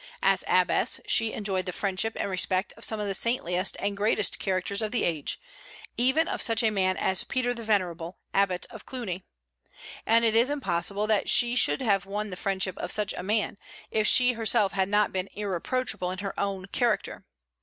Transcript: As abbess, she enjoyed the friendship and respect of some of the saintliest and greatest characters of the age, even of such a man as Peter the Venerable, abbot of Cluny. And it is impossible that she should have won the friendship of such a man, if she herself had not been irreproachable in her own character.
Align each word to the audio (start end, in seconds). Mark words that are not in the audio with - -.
As 0.23 0.43
abbess, 0.47 0.99
she 1.05 1.31
enjoyed 1.31 1.67
the 1.67 1.71
friendship 1.71 2.17
and 2.19 2.27
respect 2.27 2.73
of 2.75 2.83
some 2.83 2.99
of 2.99 3.05
the 3.05 3.13
saintliest 3.13 3.77
and 3.79 3.95
greatest 3.95 4.39
characters 4.39 4.81
of 4.81 4.91
the 4.91 5.03
age, 5.03 5.39
even 5.95 6.27
of 6.27 6.41
such 6.41 6.63
a 6.63 6.71
man 6.71 6.97
as 6.97 7.23
Peter 7.23 7.53
the 7.53 7.61
Venerable, 7.63 8.17
abbot 8.33 8.65
of 8.71 8.83
Cluny. 8.87 9.25
And 10.03 10.25
it 10.25 10.33
is 10.35 10.49
impossible 10.49 11.05
that 11.05 11.29
she 11.29 11.55
should 11.55 11.81
have 11.83 12.07
won 12.07 12.31
the 12.31 12.35
friendship 12.35 12.79
of 12.79 12.91
such 12.91 13.13
a 13.13 13.21
man, 13.21 13.59
if 13.91 14.07
she 14.07 14.33
herself 14.33 14.71
had 14.71 14.89
not 14.89 15.13
been 15.13 15.29
irreproachable 15.35 16.09
in 16.09 16.17
her 16.17 16.33
own 16.39 16.65
character. 16.71 17.23